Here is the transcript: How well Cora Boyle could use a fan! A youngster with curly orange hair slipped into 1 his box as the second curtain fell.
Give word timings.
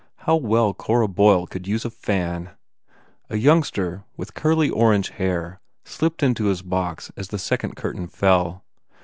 How 0.25 0.35
well 0.35 0.73
Cora 0.73 1.07
Boyle 1.07 1.45
could 1.45 1.67
use 1.67 1.85
a 1.85 1.91
fan! 1.91 2.49
A 3.29 3.37
youngster 3.37 4.03
with 4.17 4.33
curly 4.33 4.67
orange 4.67 5.09
hair 5.09 5.59
slipped 5.85 6.23
into 6.23 6.45
1 6.45 6.49
his 6.49 6.61
box 6.63 7.11
as 7.15 7.27
the 7.27 7.37
second 7.37 7.75
curtain 7.75 8.07
fell. 8.07 8.63